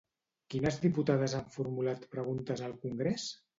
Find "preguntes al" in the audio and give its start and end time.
2.17-2.77